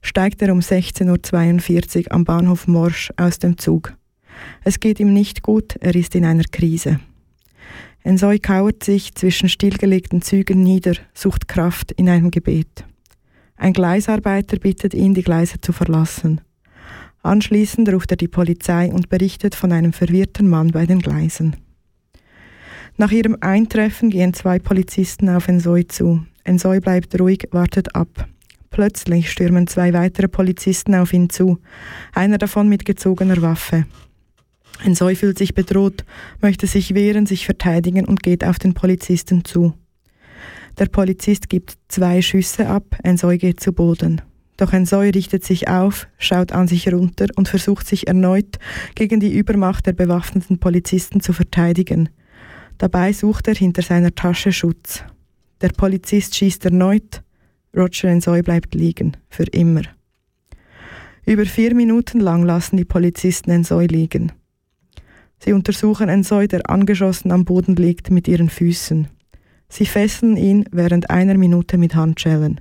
[0.00, 3.92] steigt er um 16.42 Uhr am Bahnhof Morsch aus dem Zug.
[4.64, 7.00] Es geht ihm nicht gut, er ist in einer Krise.
[8.02, 12.84] Ensoy kauert sich zwischen stillgelegten Zügen nieder, sucht Kraft in einem Gebet.
[13.56, 16.40] Ein Gleisarbeiter bittet ihn, die Gleise zu verlassen.
[17.26, 21.56] Anschließend ruft er die Polizei und berichtet von einem verwirrten Mann bei den Gleisen.
[22.98, 26.24] Nach ihrem Eintreffen gehen zwei Polizisten auf Ensoy zu.
[26.44, 28.28] Ensoy bleibt ruhig, wartet ab.
[28.70, 31.58] Plötzlich stürmen zwei weitere Polizisten auf ihn zu,
[32.14, 33.86] einer davon mit gezogener Waffe.
[34.84, 36.04] Ensoy fühlt sich bedroht,
[36.40, 39.74] möchte sich wehren, sich verteidigen und geht auf den Polizisten zu.
[40.78, 44.22] Der Polizist gibt zwei Schüsse ab, Ensoy geht zu Boden.
[44.56, 48.58] Doch Ensoy richtet sich auf, schaut an sich runter und versucht sich erneut
[48.94, 52.08] gegen die Übermacht der bewaffneten Polizisten zu verteidigen.
[52.78, 55.04] Dabei sucht er hinter seiner Tasche Schutz.
[55.60, 57.22] Der Polizist schießt erneut,
[57.76, 59.82] Roger Ensoy bleibt liegen, für immer.
[61.26, 64.32] Über vier Minuten lang lassen die Polizisten Ensoy liegen.
[65.38, 69.08] Sie untersuchen Ensoy, der angeschossen am Boden liegt, mit ihren Füßen.
[69.68, 72.60] Sie fesseln ihn während einer Minute mit Handschellen.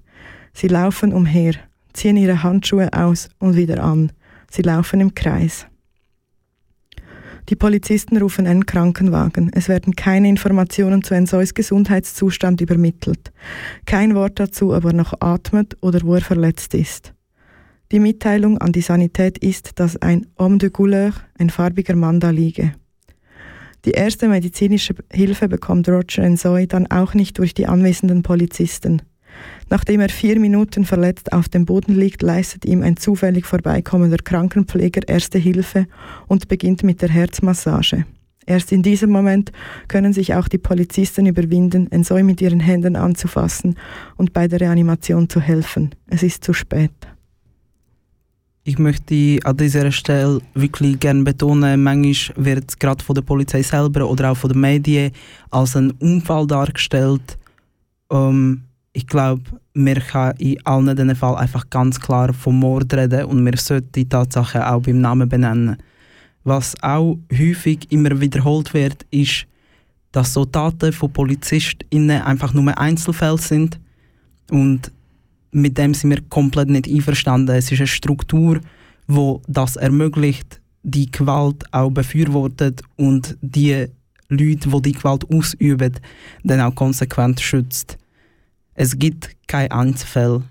[0.53, 1.53] Sie laufen umher,
[1.95, 4.11] ziehen ihre Handschuhe aus und wieder an.
[4.51, 5.65] Sie laufen im Kreis.
[7.49, 9.51] Die Polizisten rufen einen Krankenwagen.
[9.53, 13.31] Es werden keine Informationen zu Ensois Gesundheitszustand übermittelt.
[13.85, 17.13] Kein Wort dazu, ob er noch atmet oder wo er verletzt ist.
[17.91, 22.31] Die Mitteilung an die Sanität ist, dass ein Homme de Couleur, ein farbiger Mann, da
[22.31, 22.73] liege.
[23.85, 29.03] Die erste medizinische Hilfe bekommt Roger Ensoi dann auch nicht durch die anwesenden Polizisten.
[29.69, 35.07] Nachdem er vier Minuten verletzt auf dem Boden liegt, leistet ihm ein zufällig vorbeikommender Krankenpfleger
[35.07, 35.88] erste Hilfe
[36.27, 38.05] und beginnt mit der Herzmassage.
[38.45, 39.51] Erst in diesem Moment
[39.88, 43.75] können sich auch die Polizisten überwinden, Ensoi mit ihren Händen anzufassen
[44.17, 45.95] und bei der Reanimation zu helfen.
[46.07, 46.91] Es ist zu spät.
[48.67, 54.09] Ich möchte an dieser Stelle wirklich gerne betonen, manchmal wird gerade von der Polizei selber
[54.09, 55.11] oder auch von den Medien
[55.51, 57.38] als ein Unfall dargestellt.
[58.11, 58.63] Ähm,
[58.95, 59.43] ich glaube,
[59.73, 63.91] wir können in allen diesen Fällen einfach ganz klar vom Mord reden und wir sollten
[63.91, 65.75] die Tatsache auch beim Namen benennen.
[66.45, 69.47] Was auch häufig immer wiederholt wird, ist,
[70.13, 73.79] dass so Taten von PolizistInnen einfach nur Einzelfälle sind
[74.49, 74.91] und
[75.51, 77.53] mit dem sind wir komplett nicht einverstanden.
[77.53, 78.61] Es ist eine Struktur,
[79.07, 83.87] wo das ermöglicht, die Gewalt auch befürwortet und die
[84.29, 85.93] Leute, die die Gewalt ausüben,
[86.45, 87.97] dann auch konsequent schützt.
[88.78, 90.43] Es gibt keine Einzelfälle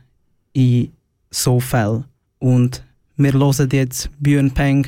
[0.55, 0.91] in
[1.31, 2.07] so Fällen.
[2.39, 2.83] Und
[3.17, 4.87] wir hören jetzt Björn Peng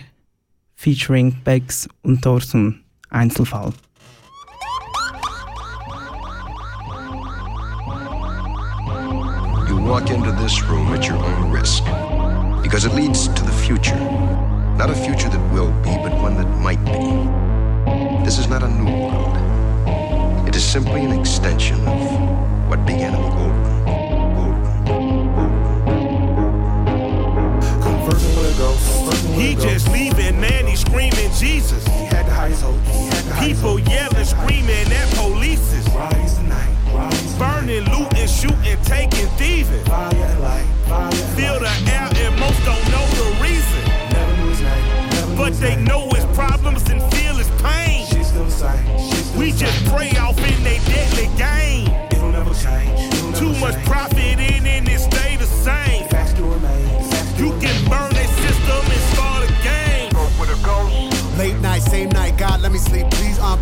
[0.74, 3.74] featuring Bex und Thorsten Einzelfall.
[9.68, 11.84] You walk into this room at your own risk
[12.62, 13.98] because it leads to the future.
[14.78, 18.24] Not a future that will be, but one that might be.
[18.24, 19.36] This is not a new world.
[20.48, 23.46] It is simply an extension of what began in the.
[29.36, 31.84] He just leaving, man, he's screaming Jesus.
[31.86, 32.80] He had the highest hope.
[33.38, 35.86] People yelling, screaming at polices.
[37.38, 39.84] Burning, looting, shooting, taking, thieving.
[41.36, 43.82] Feel the air and most don't know the reason.
[45.36, 48.06] But they know his problems and feel his pain.
[49.36, 51.65] We just pray off in they deadly game.
[53.38, 54.45] Too much profit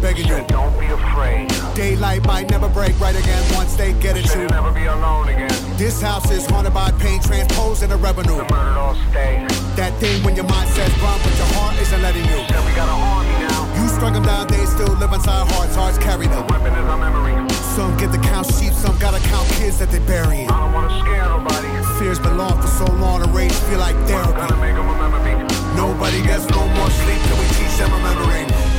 [0.04, 0.44] begging you.
[0.52, 1.48] Don't be afraid.
[1.72, 5.48] Daylight might never break right again once they get it you'll never be alone again.
[5.80, 8.36] This house is haunted by pain, transposed into revenue.
[8.36, 9.48] The murdered all stay.
[9.80, 12.38] That thing when your mind says run, but your heart isn't letting you.
[12.52, 13.64] Said we got an army now.
[13.80, 16.44] You strung them down, they still live inside hearts, hearts carry them.
[16.52, 17.32] Weapon is our memory.
[17.72, 20.52] Some get to count sheep, some gotta count kids that they burying.
[20.52, 21.72] I don't wanna scare nobody.
[21.96, 24.36] Fear's been lost for so long, the rage feel like therapy.
[24.36, 25.32] Gotta make 'em remember me.
[25.74, 28.73] Nobody gets no more sleep till we teach them remembering.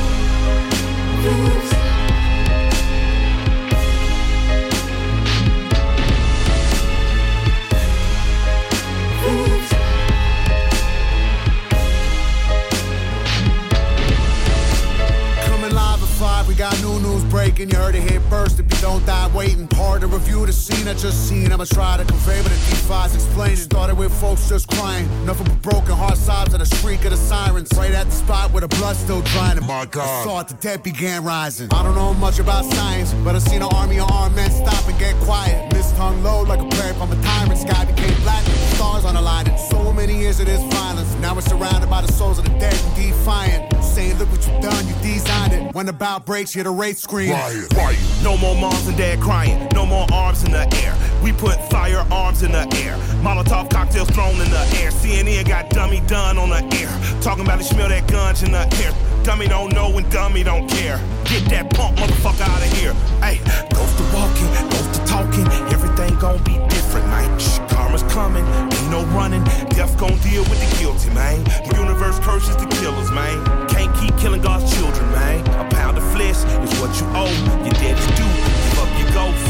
[1.26, 1.85] Coming
[17.66, 18.60] You heard it here first.
[18.60, 21.50] If you don't die waiting, hard to review the scene I just seen.
[21.50, 23.56] I'ma try to convey, but the D5's explaining.
[23.56, 27.16] Started with folks just crying, nothing but broken heart sobs and a shriek of the
[27.16, 27.72] sirens.
[27.76, 29.58] Right at the spot where the blood still drying.
[29.66, 31.68] My God, I saw it, the dead began rising.
[31.72, 34.86] I don't know much about science, but I seen an army of armed men stop
[34.88, 35.72] and get quiet.
[35.72, 37.58] Mist hung low like a prayer from a tyrant.
[37.58, 38.44] Sky became black,
[38.76, 39.48] stars on the line.
[39.48, 41.12] And so many years of this violence.
[41.16, 43.72] Now we're surrounded by the souls of the dead and defiant.
[43.82, 45.74] Saying, look what you've done, you designed it.
[45.74, 47.30] When the bout breaks, hear the race scream.
[48.22, 50.96] No more moms and dad crying, no more arms in the air.
[51.22, 52.96] We put firearms in the air.
[53.22, 54.90] Molotov cocktails thrown in the air.
[54.90, 57.22] CNN got dummy done on the air.
[57.22, 58.92] Talking about it, smell that guns in the air.
[59.22, 60.98] Dummy don't know and dummy don't care.
[61.24, 62.94] Get that punk motherfucker out of here.
[63.22, 63.38] Hey,
[63.74, 65.46] ghost to walking, ghost to talking.
[65.72, 67.75] Everything gon' be different, man.
[67.96, 69.42] Shh, coming, ain't no running.
[69.70, 71.42] Death gon' deal with the guilty, man.
[71.44, 73.42] The universe curses the killers, man.
[73.68, 75.40] Can't keep killing God's children, man.
[75.60, 77.32] A pound of flesh is what you owe.
[77.64, 78.34] Your dead is due.
[78.80, 79.46] Up your ghost.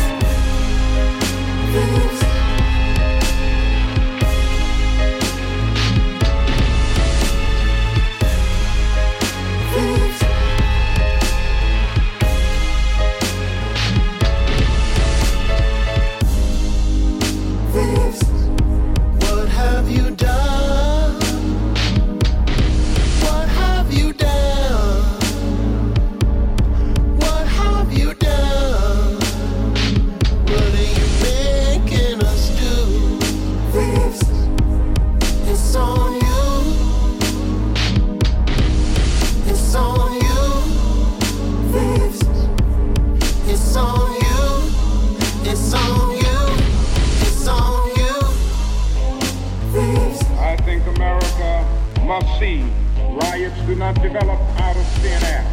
[54.08, 55.44] Develop out of thin air.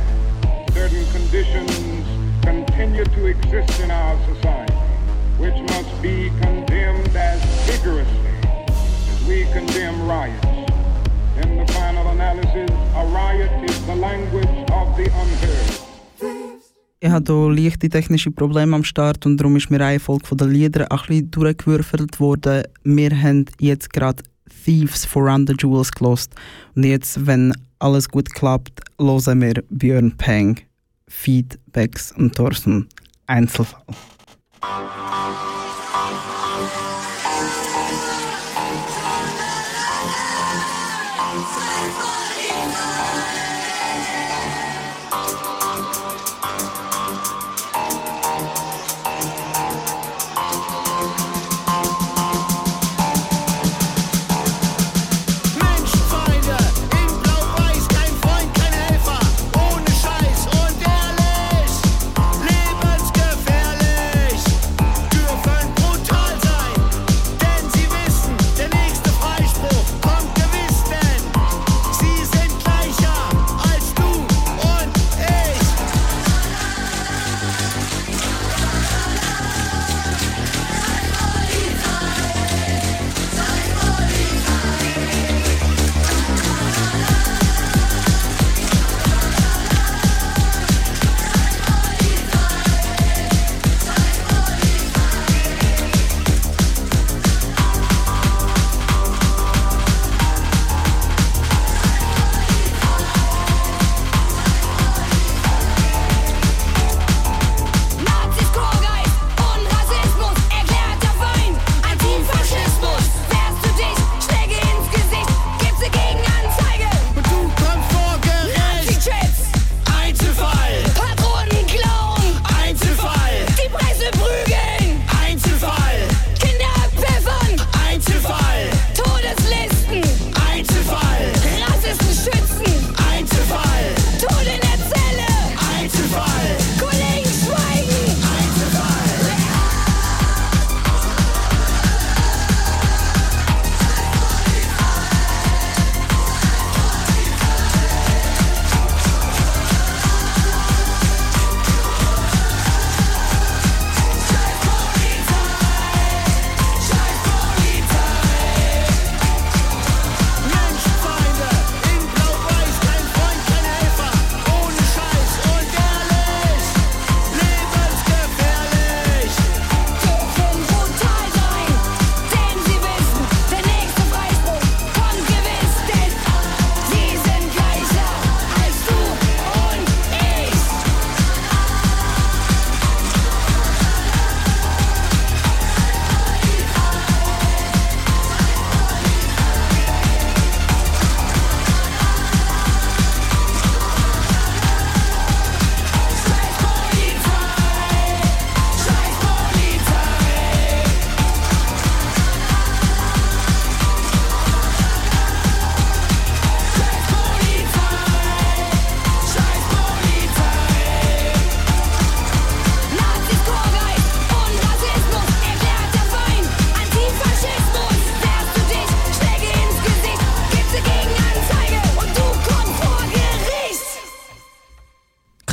[0.73, 1.71] Certain conditions
[2.43, 4.73] continue to exist in our society,
[5.39, 8.35] which must be condemned as vigorously
[9.11, 10.45] as we condemn riots.
[11.41, 15.79] In the final analysis, a riot is the language of the unheard.
[16.99, 20.37] Ich habe hier leichte technische Probleme am Start und darum ist mir eine Folge von
[20.37, 22.63] den Liedern ein bisschen durchgewürfelt worden.
[22.83, 24.23] Wir haben jetzt gerade
[24.63, 26.35] Thieves for Run the Jewels gelost
[26.75, 27.51] und jetzt, wenn
[27.83, 30.57] alles gut klappt, hören wir Björn Peng,
[31.09, 32.87] Feedbacks und Thorsten.
[33.27, 33.83] Einzelfall.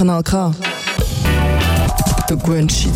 [0.01, 0.51] Kanal K.
[2.27, 2.89] Du gewöhnst.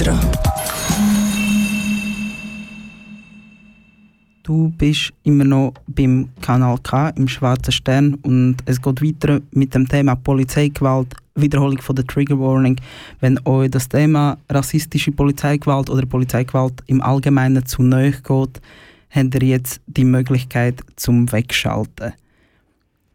[4.42, 9.74] Du bist immer noch beim Kanal K im Schwarzen Stern und es geht weiter mit
[9.74, 12.80] dem Thema Polizeigewalt, Wiederholung von der Trigger Warning.
[13.20, 18.62] Wenn euch das Thema rassistische Polizeigewalt oder Polizeigewalt im Allgemeinen zu nahe geht,
[19.10, 22.14] habt ihr jetzt die Möglichkeit zum Wegschalten.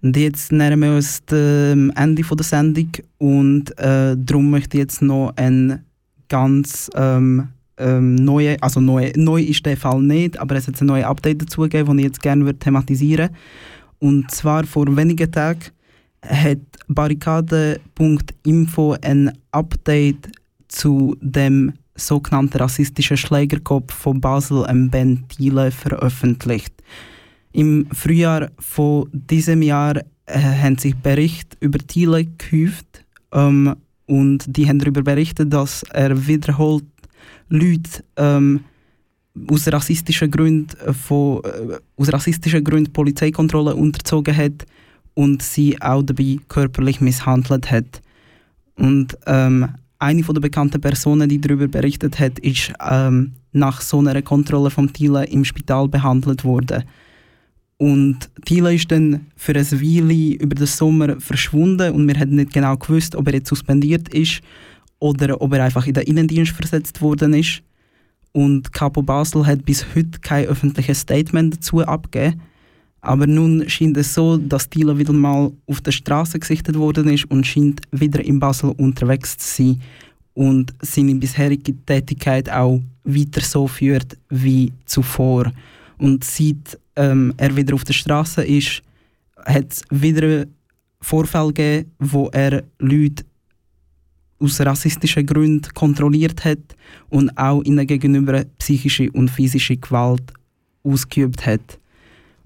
[0.01, 4.81] Und jetzt nähern wir uns dem Ende von der Sendung und äh, darum möchte ich
[4.81, 5.83] jetzt noch ein
[6.29, 10.87] ganz ähm, ähm, neue, also neu, neu ist der Fall nicht, aber es hat ein
[10.87, 13.31] neues Update dazu gegeben, das ich jetzt gerne würde thematisieren
[13.99, 15.65] Und zwar vor wenigen Tagen
[16.25, 20.31] hat Barrikade.info ein Update
[20.67, 26.73] zu dem sogenannten rassistischen Schlägerkopf von Basel, Ben Thiele, veröffentlicht.
[27.51, 33.75] Im Frühjahr von diesem Jahr äh, haben sich Berichte über Thiele gehäuft ähm,
[34.05, 36.85] und die haben darüber berichtet, dass er wiederholt
[37.49, 38.61] Leute ähm,
[39.47, 44.65] aus rassistischen Gründen von, äh, aus rassistischen Gründen Polizeikontrolle unterzogen hat
[45.15, 48.01] und sie auch dabei körperlich misshandelt hat.
[48.75, 53.99] Und ähm, eine von der bekannten Personen, die darüber berichtet hat, ist ähm, nach so
[53.99, 56.83] einer Kontrolle vom Thiele im Spital behandelt worden.
[57.79, 62.51] Und Thiele ist dann für eine Weile über den Sommer verschwunden und wir hätten nicht
[62.51, 64.41] genau gewusst, ob er jetzt suspendiert ist
[64.99, 67.63] oder ob er einfach in den Innendienst versetzt worden ist.
[68.33, 72.41] Und Capo Basel hat bis heute kein öffentliches Statement dazu abgegeben.
[72.99, 77.31] Aber nun scheint es so, dass Thiele wieder mal auf der Straße gesichtet worden ist
[77.31, 79.81] und scheint wieder in Basel unterwegs zu sein
[80.33, 85.53] und seine bisherige Tätigkeit auch weiter so führt wie zuvor.
[85.99, 88.81] Und seit ähm, er wieder auf der Straße ist,
[89.45, 90.45] hat es wieder
[91.01, 93.23] Vorfälle gegeben, wo er Leute
[94.39, 96.59] aus rassistischen Gründen kontrolliert hat
[97.09, 100.33] und auch ihnen gegenüber psychische und physische Gewalt
[100.83, 101.79] ausgeübt hat.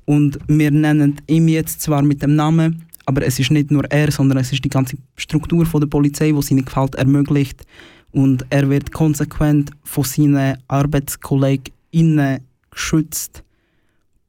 [0.06, 4.12] Und wir nennen ihn jetzt zwar mit dem Namen, aber es ist nicht nur er,
[4.12, 7.64] sondern es ist die ganze Struktur von der Polizei, die seine Gewalt ermöglicht.
[8.12, 12.40] Und er wird konsequent von seinen ArbeitskolllegInnen
[12.70, 13.43] geschützt.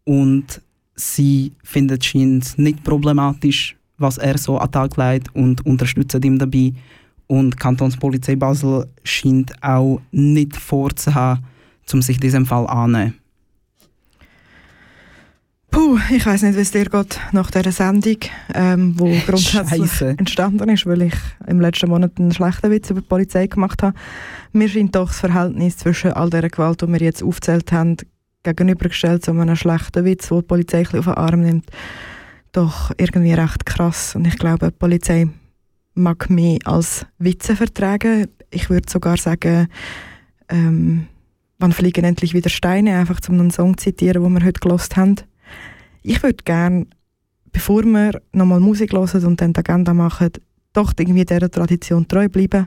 [0.05, 0.61] Und
[0.95, 6.73] sie findet es nicht problematisch, was er so an Tag legt und unterstützen ihn dabei.
[7.27, 11.45] Und die Kantonspolizei Basel scheint auch nicht vorzuhaben,
[11.93, 13.15] um sich diesem Fall anzunehmen.
[15.75, 18.19] Puh, ich weiß nicht, wie es dir geht nach dieser Sendung,
[18.55, 20.11] ähm, wo grundsätzlich Scheisse.
[20.11, 21.15] entstanden ist, weil ich
[21.49, 23.97] im letzten Monat einen schlechten Witz über die Polizei gemacht habe.
[24.53, 27.97] Mir scheint doch das Verhältnis zwischen all dieser Gewalt, die wir jetzt aufgezählt haben,
[28.45, 31.67] gegenübergestellt zu einem schlechten Witz, wo die Polizei ein auf den Arm nimmt,
[32.53, 34.15] doch irgendwie recht krass.
[34.15, 35.29] Und ich glaube, die Polizei
[35.95, 38.29] mag mehr als Witze vertragen.
[38.51, 39.69] Ich würde sogar sagen,
[40.49, 41.07] ähm,
[41.59, 44.97] wann fliegen endlich wieder Steine, einfach um einen Song zu zitieren, den wir heute gelost
[44.97, 45.17] haben.
[46.03, 46.87] Ich würde gerne,
[47.53, 50.31] bevor wir nochmal Musik hören und dann die Agenda machen,
[50.73, 52.67] doch irgendwie dieser Tradition treu bleiben.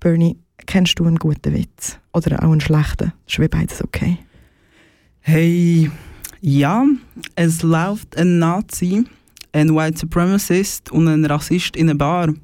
[0.00, 1.98] Bernie, kennst du einen guten Witz?
[2.12, 3.12] Oder auch einen schlechten?
[3.26, 4.18] Das ist wie beides okay.
[5.20, 5.90] Hey,
[6.40, 6.84] ja,
[7.34, 9.04] es läuft ein Nazi,
[9.52, 12.34] ein White Supremacist und ein Rassist in einer Bar.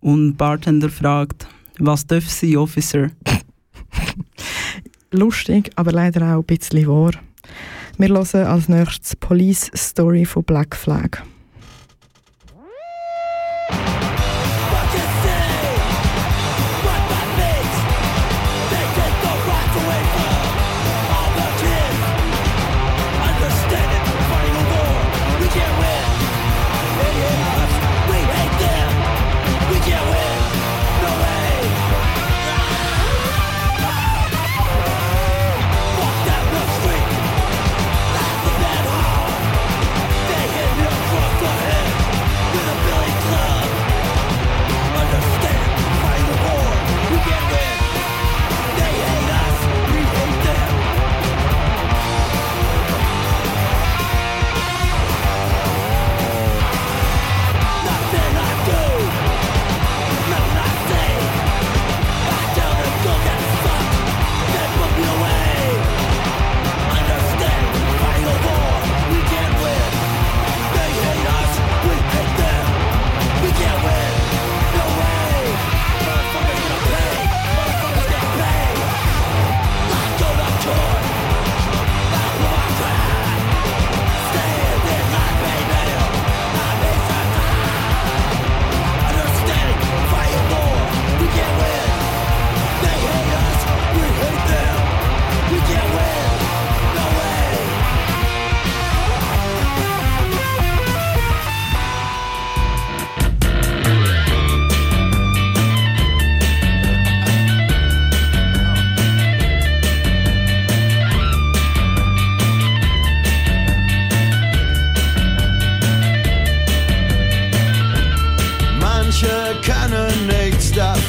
[0.00, 1.46] Und der Bartender fragt,
[1.78, 3.10] was darf sie, Officer?
[5.10, 7.12] Lustig, aber leider auch ein bisschen wahr.
[7.96, 11.22] Wir hören als nächstes Police Story von Black Flag.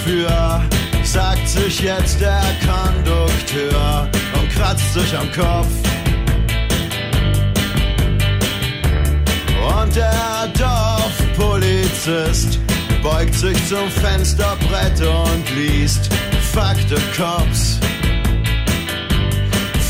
[0.10, 0.62] Dafür,
[1.04, 5.68] sagt sich jetzt der Kondukteur und kratzt sich am Kopf.
[9.80, 12.60] Und der Dorfpolizist
[13.04, 16.10] beugt sich zum Fensterbrett und liest
[16.54, 17.80] Fuck the Cops.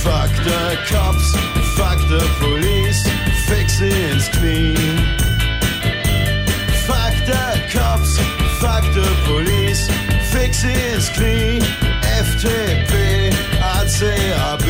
[0.03, 1.33] Fuck the Cops,
[1.75, 3.03] fuck the Police,
[3.47, 4.75] fix sie ins Knie.
[6.89, 8.17] Fuck the cops,
[8.59, 9.87] fuck the police,
[10.31, 11.61] fix is clean.
[12.25, 12.93] FTP,
[13.61, 14.67] ACAB.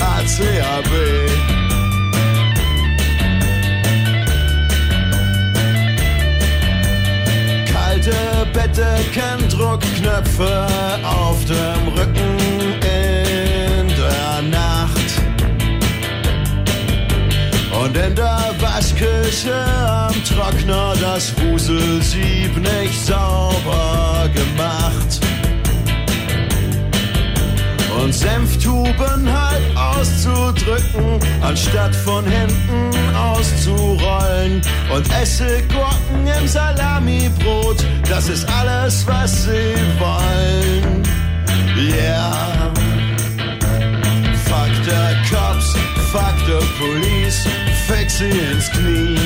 [0.00, 0.92] ACAB.
[7.72, 10.66] Kalte Bette kennen Druckknöpfe
[11.04, 12.38] auf dem Rücken
[12.82, 15.10] in der Nacht.
[17.80, 18.41] Und in der
[18.82, 25.20] Waschküche am Trockner das Wuselsieb nicht sauber gemacht.
[28.02, 34.60] Und Senftuben halt auszudrücken, anstatt von hinten auszurollen.
[34.92, 41.04] Und Essiggurken im Salamibrot, das ist alles, was sie wollen.
[41.76, 42.72] Yeah.
[44.46, 45.72] Fuck the cops,
[46.10, 47.46] fuck the police,
[47.88, 49.16] fix sie ins Knie.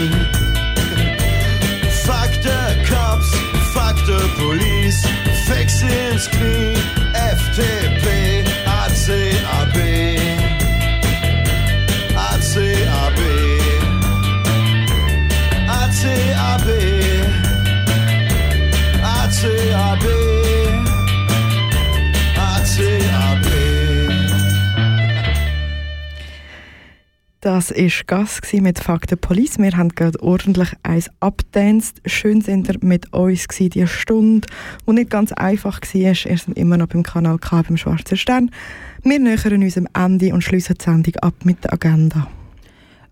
[2.05, 3.31] Fuck the cops,
[3.75, 5.05] fuck the police,
[5.47, 6.77] fix sie ins Knie.
[7.15, 8.07] ACAB,
[8.81, 9.77] ACAB,
[12.29, 13.21] ACAB,
[15.81, 16.69] ACAB,
[19.03, 20.36] ACAB.
[27.47, 29.61] Das war Gas gsi mit Fakten Police.
[29.61, 32.03] Wir haben gerade ordentlich eins abgetanzt.
[32.05, 34.49] Schön sind ihr mit uns gsi die Stunde,
[34.85, 36.01] die nicht ganz einfach war.
[36.01, 38.51] Ihr seid immer noch beim Kanal K beim Schwarzen Stern.
[39.05, 42.27] Wir nähern uns am Ende und schließen die Sendung ab mit der Agenda.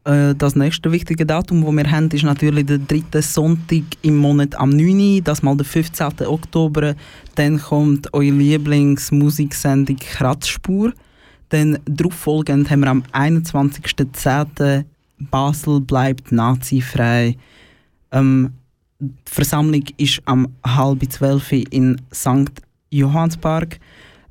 [0.02, 4.56] Äh, Das nächste wichtige Datum, das wir haben, ist natürlich der dritte Sonntag im Monat
[4.56, 5.22] am 9.
[5.22, 6.26] Das mal der 15.
[6.26, 6.96] Oktober.
[7.36, 10.92] Dann kommt eure Lieblingsmusiksendung Kratzspur.
[11.50, 14.84] Dann darauf folgend haben wir am 21.10.
[15.30, 17.36] Basel bleibt nazifrei.
[18.10, 18.52] Ähm,
[18.98, 22.50] die Versammlung ist am halb zwölf in St.
[22.90, 23.78] Johannspark.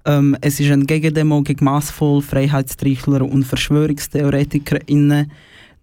[0.05, 5.31] Ähm, es ist eine Gegendemo gegen massvoll Freiheitstrichler und VerschwörungstheoretikerInnen.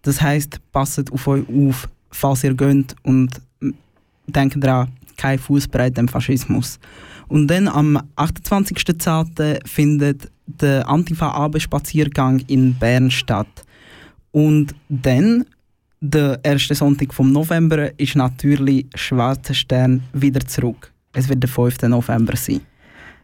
[0.02, 3.40] Das heisst, passet auf euch auf, falls ihr geht und
[4.26, 6.78] denkt daran, kein Fußbreit dem Faschismus.
[7.28, 9.66] Und dann am 28.10.
[9.66, 13.64] findet der Antifa-Abendspaziergang in Bern statt.
[14.32, 15.44] Und dann,
[16.00, 20.92] der erste Sonntag vom November, ist natürlich Schwarzer Stern wieder zurück.
[21.12, 21.82] Es wird der 5.
[21.82, 22.60] November sein.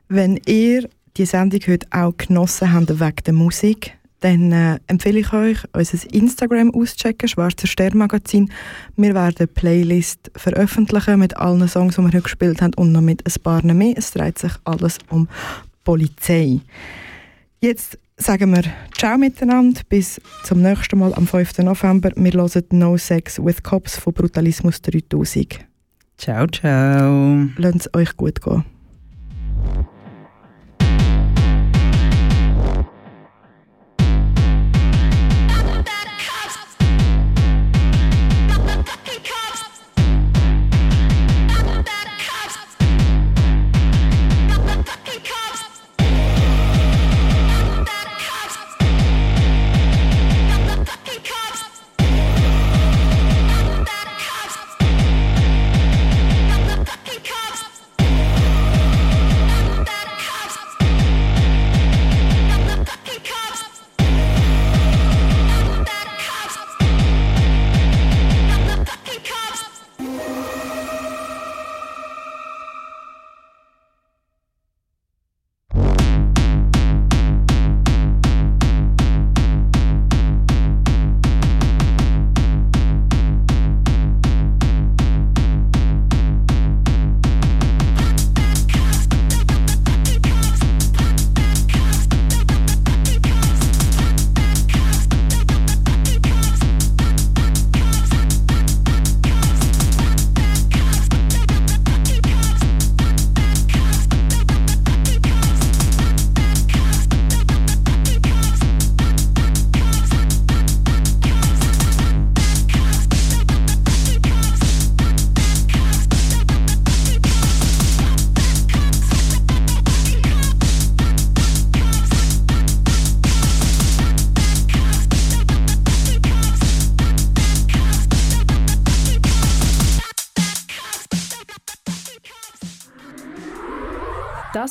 [0.09, 5.33] Wenn ihr die Sendung heute auch genossen habt wegen der Musik, dann äh, empfehle ich
[5.33, 8.51] euch, unser Instagram auszuchecken, Schwarzer Stern Magazin.
[8.97, 13.03] Wir werden eine Playlist veröffentlichen mit allen Songs, die wir heute gespielt haben und noch
[13.03, 13.95] mit ein paar mehr.
[13.97, 15.29] Es dreht sich alles um
[15.85, 16.61] Polizei.
[17.67, 18.63] Jetzt sagen wir
[18.97, 21.59] Ciao miteinander, bis zum nächsten Mal am 5.
[21.59, 22.13] November.
[22.15, 25.67] Wir hören No Sex with Cops von Brutalismus 3000.
[26.17, 27.49] Ciao, ciao.
[27.57, 28.65] Lasst es euch gut gehen.